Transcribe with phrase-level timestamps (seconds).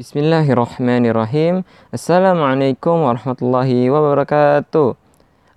[0.00, 1.60] Bismillahirrahmanirrahim.
[1.92, 4.96] Assalamualaikum warahmatullahi wabarakatuh.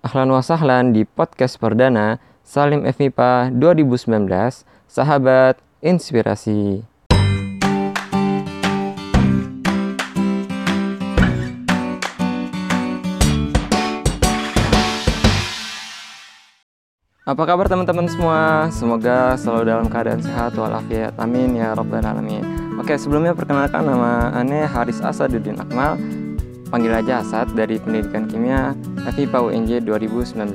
[0.00, 6.88] Ahlan wa sahlan di podcast perdana Salim FIPA 2019, Sahabat Inspirasi.
[17.28, 18.72] Apa kabar teman-teman semua?
[18.72, 21.12] Semoga selalu dalam keadaan sehat walafiat.
[21.20, 22.69] Amin ya rabbal alamin.
[22.80, 26.00] Oke, sebelumnya perkenalkan nama Ane Haris Asaduddin Akmal.
[26.72, 28.72] Panggil aja Asad dari Pendidikan Kimia
[29.04, 30.48] FIPA UNJ 2019.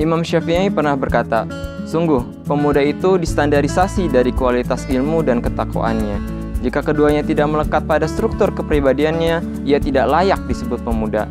[0.00, 1.44] Imam Syafi'i pernah berkata,
[1.84, 6.16] Sungguh, pemuda itu distandarisasi dari kualitas ilmu dan ketakwaannya.
[6.64, 11.28] Jika keduanya tidak melekat pada struktur kepribadiannya, ia tidak layak disebut pemuda.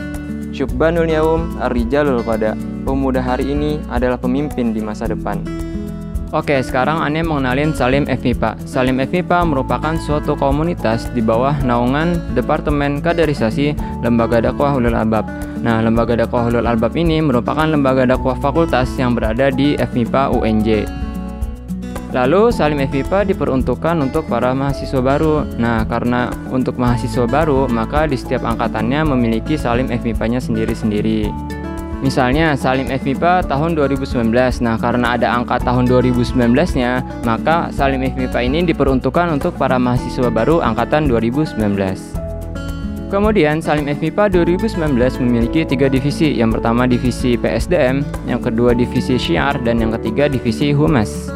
[0.53, 2.53] Syubbanul yaum ar-rijalul pada
[2.85, 5.41] pemuda hari ini adalah pemimpin di masa depan.
[6.35, 8.59] Oke, sekarang Ane mengenalin Salim FMIPA.
[8.67, 13.71] Salim FMIPA merupakan suatu komunitas di bawah naungan Departemen Kaderisasi
[14.03, 15.23] Lembaga Dakwah Ulul Albab.
[15.63, 20.83] Nah, Lembaga Dakwah Ulul Albab ini merupakan lembaga dakwah fakultas yang berada di FMIPA UNJ.
[22.11, 25.47] Lalu Salim FMIPA diperuntukkan untuk para mahasiswa baru.
[25.55, 31.54] Nah, karena untuk mahasiswa baru, maka di setiap angkatannya memiliki Salim FMIPA-nya sendiri-sendiri.
[32.05, 34.29] Misalnya Salim FMIPA tahun 2019.
[34.61, 40.61] Nah, karena ada angka tahun 2019-nya, maka Salim FMIPA ini diperuntukkan untuk para mahasiswa baru
[40.61, 41.57] angkatan 2019.
[43.09, 46.37] Kemudian Salim FMIPA 2019 memiliki tiga divisi.
[46.37, 51.33] Yang pertama divisi PSDM, yang kedua divisi Syiar, dan yang ketiga divisi Humas.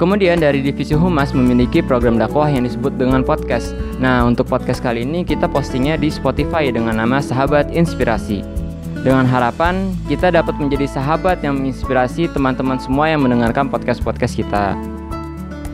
[0.00, 3.76] Kemudian dari divisi Humas memiliki program dakwah yang disebut dengan podcast.
[4.00, 8.61] Nah, untuk podcast kali ini kita postingnya di Spotify dengan nama Sahabat Inspirasi.
[9.00, 14.76] Dengan harapan kita dapat menjadi sahabat yang menginspirasi teman-teman semua yang mendengarkan podcast-podcast kita.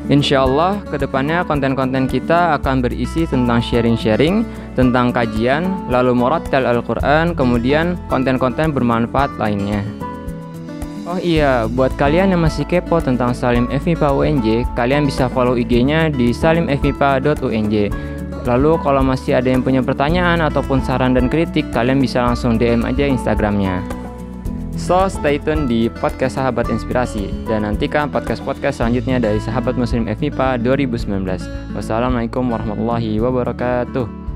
[0.08, 4.40] Insya Allah, ke depannya konten-konten kita akan berisi tentang sharing-sharing,
[4.72, 9.84] tentang kajian, lalu murattal Al-Quran, kemudian konten-konten bermanfaat lainnya.
[11.04, 16.08] Oh iya, buat kalian yang masih kepo tentang Salim FMIPA UNJ, kalian bisa follow IG-nya
[16.08, 17.74] di salimfmipa.unj.
[18.48, 22.80] Lalu kalau masih ada yang punya pertanyaan ataupun saran dan kritik, kalian bisa langsung DM
[22.88, 23.84] aja Instagramnya.
[24.80, 30.56] So, stay tune di podcast Sahabat Inspirasi dan nantikan podcast-podcast selanjutnya dari Sahabat Muslim FIPA
[30.64, 31.76] 2019.
[31.76, 34.27] Wassalamualaikum warahmatullahi wabarakatuh.